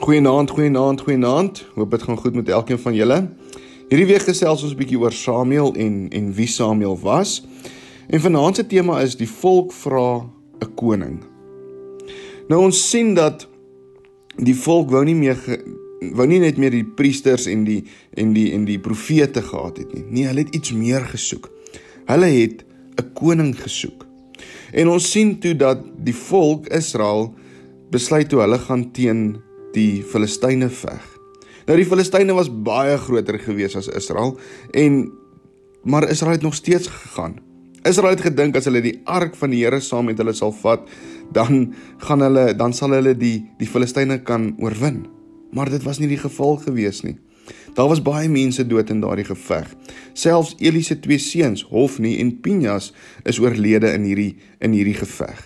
[0.00, 1.66] Goeienaand, goeienaand, goeienaand.
[1.74, 3.16] Hoop dit gaan goed met elkeen van julle.
[3.90, 7.44] Hierdie week gesels ons 'n bietjie oor Samuel en en wie Samuel was.
[8.08, 10.24] En vanaand se tema is die volk vra
[10.60, 11.20] 'n koning.
[12.48, 13.48] Nou ons sien dat
[14.36, 15.60] die volk wou nie meer ge,
[16.14, 19.94] wou nie net meer die priesters en die en die en die profete gehad het
[19.94, 20.04] nie.
[20.08, 21.50] Nee, hulle het iets meer gesoek.
[22.06, 22.64] Hulle het
[22.96, 24.06] 'n koning gesoek.
[24.72, 27.34] En ons sien toe dat die volk Israel
[27.90, 29.42] besluit toe hulle gaan teen
[29.74, 31.04] die Filistyne veg.
[31.66, 34.36] Nou die Filistyne was baie groter gewees as Israel
[34.74, 35.06] en
[35.82, 37.38] maar Israel het nog steeds gegaan.
[37.82, 40.82] Israel het gedink as hulle die ark van die Here saam met hulle sal vat,
[41.32, 41.70] dan
[42.04, 45.06] gaan hulle dan sal hulle die die Filistyne kan oorwin.
[45.56, 47.16] Maar dit was nie die geval gewees nie.
[47.74, 49.70] Daar was baie mense dood in daardie geveg.
[50.12, 52.92] Selfs Eli se twee seuns, Hofni en Pinjas,
[53.24, 55.40] is oorlede in hierdie in hierdie geveg.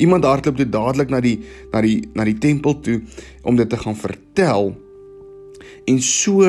[0.00, 1.38] Iemand hardloop toe dadelik na die
[1.72, 3.02] na die na die tempel toe
[3.44, 4.72] om dit te gaan vertel.
[5.84, 6.46] En so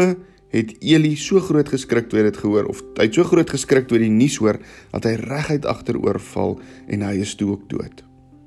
[0.54, 3.90] het Eli so groot geskrik toe hy dit gehoor of hy het so groot geskrik
[3.90, 4.60] toe hy die nuus hoor
[4.94, 8.04] dat hy reguit agteroor val en hy is toe ook dood.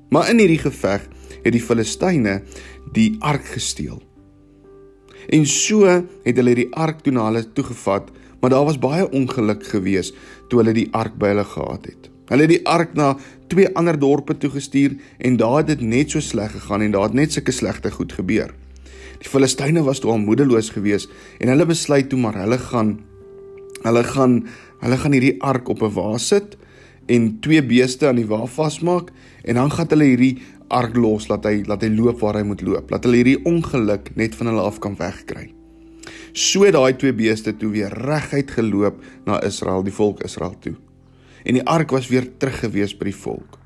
[0.09, 1.05] Maar in hierdie geveg
[1.43, 2.39] het die Filistyne
[2.95, 3.99] die ark gesteel.
[5.27, 9.65] En so het hulle die ark toe na hulle toegevat, maar daar was baie ongeluk
[9.67, 10.13] gewees
[10.47, 12.07] toe hulle die ark by hulle gehad het.
[12.27, 13.13] Hulle het die ark na
[13.51, 17.07] twee ander dorpe toe gestuur en daar het dit net so sleg gegaan en daar
[17.07, 18.51] het net sulke slegte goed gebeur.
[19.21, 22.97] Die Filistyne was toe al moedeloos geweest en hulle besluit toe maar hulle gaan
[23.85, 24.41] hulle gaan
[24.81, 26.57] hulle gaan hierdie ark op 'n wa sit
[27.07, 29.11] en twee beeste aan die wa vasmaak
[29.43, 32.61] en dan gaan hulle hierdie ark los laat hy laat hy loop waar hy moet
[32.61, 32.91] loop.
[32.91, 35.53] Laat hulle hierdie ongeluk net van hulle af kan wegkry.
[36.33, 40.75] So daai twee beeste toe weer reguit geloop na Israel, die volk Israel toe
[41.43, 43.59] en die ark was weer terug gewees by die volk.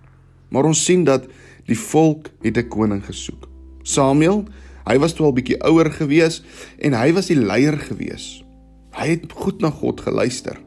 [0.50, 1.28] Maar ons sien dat
[1.68, 3.48] die volk het 'n koning gesoek.
[3.84, 4.46] Samuel,
[4.86, 6.44] hy was toe al bietjie ouer gewees
[6.80, 8.44] en hy was die leier gewees.
[8.92, 10.58] Hy het goed na God geluister.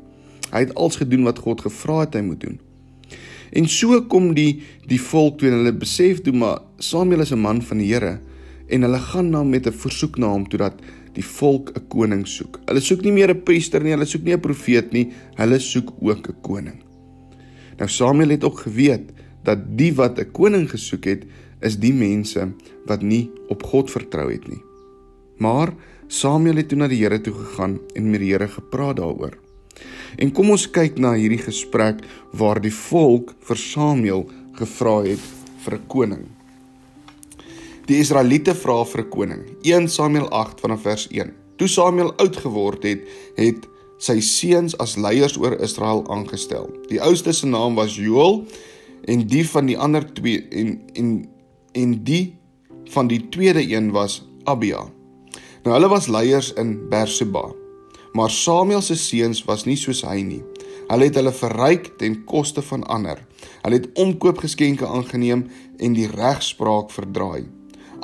[0.52, 2.60] Hy het alles gedoen wat God gevra het hy moet doen.
[3.52, 7.38] En so kom die die volk toe en hulle besef toe maar Samuel is 'n
[7.38, 8.20] man van die Here
[8.68, 10.74] en hulle gaan dan met 'n versoek na hom toe dat
[11.12, 12.60] die volk 'n koning soek.
[12.66, 15.92] Hulle soek nie meer 'n priester nie, hulle soek nie 'n profeet nie, hulle soek
[16.00, 16.82] ook 'n koning.
[17.78, 19.10] Nou Samuel het ook geweet
[19.42, 21.24] dat die wat 'n koning gesoek het,
[21.60, 22.52] is die mense
[22.86, 24.62] wat nie op God vertrou het nie.
[25.36, 25.72] Maar
[26.06, 29.38] Samuel het toe na die Here toe gegaan en met die Here gepraat daaroor.
[30.16, 35.24] En kom ons kyk na hierdie gesprek waar die volk vir Samuel gevra het
[35.64, 36.24] vir 'n koning.
[37.86, 39.42] Die Israeliete vra vir 'n koning.
[39.62, 41.32] 1 Samuel 8 vanaf vers 1.
[41.56, 43.00] Toe Samuel oud geword het,
[43.36, 43.68] het
[43.98, 46.68] sy seuns as leiers oor Israel aangestel.
[46.90, 48.42] Die oudste se naam was Joel
[49.10, 51.12] en die van die ander twee en en
[51.74, 52.36] en die
[52.94, 54.84] van die tweede een was Abia.
[55.64, 57.48] Nou hulle was leiers in Berseba.
[58.14, 60.42] Maar Samuel se seuns was nie soos hy nie.
[60.86, 63.18] Hulle het hulle verryk ten koste van ander.
[63.64, 65.46] Hulle het omkoopgeskenke aangeneem
[65.78, 67.48] en die regspraak verdraai.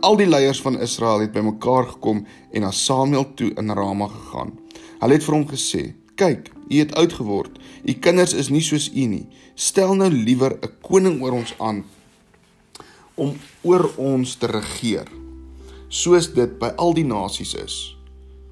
[0.01, 4.57] Al die leiers van Israel het bymekaar gekom en na Samuel toe in Rama gegaan.
[5.01, 5.83] Hulle het vir hom gesê:
[6.21, 7.57] "Kyk, u het oud geword.
[7.89, 9.27] U kinders is nie soos u nie.
[9.55, 11.85] Stel nou liewer 'n koning oor ons aan
[13.15, 15.09] om oor ons te regeer,
[15.89, 17.97] soos dit by al die nasies is."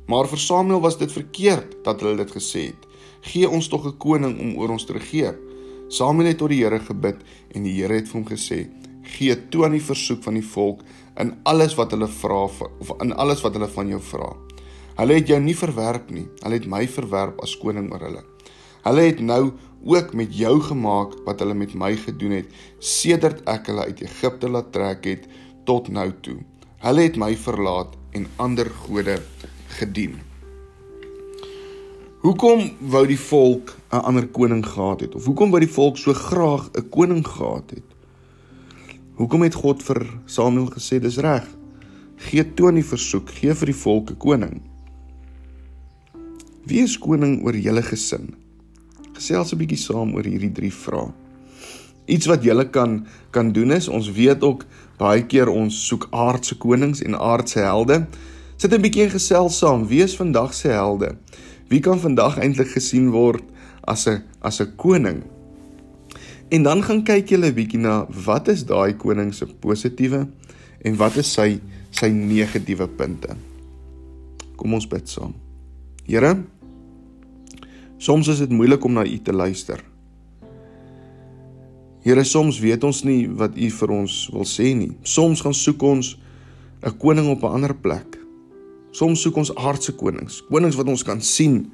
[0.06, 2.86] Maar vir Samuel was dit verkeerd dat hulle dit gesê het.
[3.20, 5.38] "Gee ons tog 'n koning om oor ons te regeer."
[5.88, 7.16] Samuel het tot die Here gebid
[7.54, 8.68] en die Here het vir hom gesê:
[9.02, 10.80] "Gee toe aan die versoek van die volk
[11.16, 12.62] in alles wat hulle vra of
[13.00, 14.36] in alles wat hulle van jou vra."
[14.98, 16.26] Hulle het jou nie verwerp nie.
[16.42, 18.24] Hulle het my verwerp as koning oor hulle.
[18.82, 19.52] Hulle het nou
[19.86, 24.50] ook met jou gemaak wat hulle met my gedoen het sedert ek hulle uit Egipte
[24.50, 25.28] laat trek het
[25.68, 26.40] tot nou toe.
[26.82, 29.20] Hulle het my verlaat en ander gode
[29.78, 30.16] gedien.
[32.24, 35.14] Hoekom wou die volk 'n ander koning gehad het?
[35.14, 37.86] Of hoekom wou die volk so graag 'n koning gehad het?
[39.14, 41.46] Hoekom het God vir Samuel gesê dis reg?
[42.16, 44.67] Gee toe aan die versoek, gee vir die volk 'n koning.
[46.68, 48.34] Wie is koning oor julle gesin?
[49.16, 51.14] Gesels 'n bietjie saam oor hierdie drie vrae.
[52.06, 54.66] Iets wat julle kan kan doen is, ons weet ook
[54.98, 58.06] baie keer ons soek aardse konings en aardse helde.
[58.56, 59.86] Sit 'n bietjie in gesels saam.
[59.88, 61.16] Wie is vandag se helde?
[61.68, 63.44] Wie kan vandag eintlik gesien word
[63.84, 65.22] as 'n as 'n koning?
[66.50, 70.28] En dan gaan kyk julle 'n bietjie na wat is daai koning se positiewe
[70.84, 71.60] en wat is sy
[71.90, 73.36] sy negatiewe punte.
[74.56, 75.34] Kom ons bid saam.
[76.04, 76.44] Here,
[77.98, 79.80] Soms is dit moeilik om na U te luister.
[82.06, 84.92] Here, soms weet ons nie wat U vir ons wil sê nie.
[85.02, 86.14] Soms gaan soek ons
[86.86, 88.18] 'n koning op 'n ander plek.
[88.92, 91.72] Soms soek ons aardse konings, konings wat ons kan sien,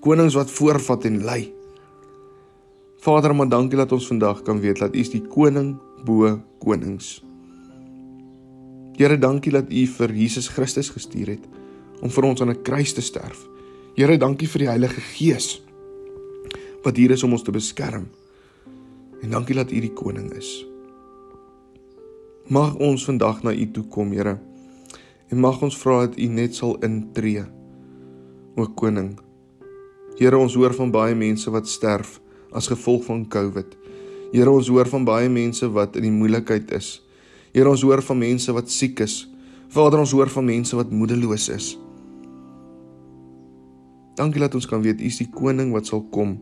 [0.00, 1.52] konings wat voorvat en lei.
[3.00, 7.24] Vader, maar dankie dat ons vandag kan weet dat U is die koning bo konings.
[8.96, 11.48] Here, dankie dat U vir Jesus Christus gestuur het
[12.00, 13.48] om vir ons aan 'n kruis te sterf.
[13.96, 15.63] Here, dankie vir die Heilige Gees
[16.84, 18.06] wat hier is om ons te beskerm.
[19.24, 20.50] En dankie dat U die koning is.
[22.52, 24.36] Mag ons vandag na U toe kom, Here.
[25.32, 27.46] En mag ons vra dat U net sal intree.
[28.60, 29.14] O koning.
[30.18, 32.18] Here, ons hoor van baie mense wat sterf
[32.54, 33.72] as gevolg van COVID.
[34.34, 36.98] Here, ons hoor van baie mense wat in die moeilikheid is.
[37.54, 39.24] Here, ons hoor van mense wat siek is.
[39.72, 41.72] Vader, ons hoor van mense wat moedeloos is.
[44.14, 46.36] Dankie dat ons kan weet U is die koning wat sal kom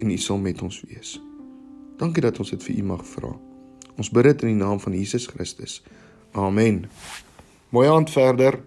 [0.00, 1.18] en U sal met ons wees.
[2.00, 3.34] Dankie dat ons dit vir U mag vra.
[4.00, 5.80] Ons bid dit in die naam van Jesus Christus.
[6.32, 6.86] Amen.
[7.70, 8.60] Mooi aand verder.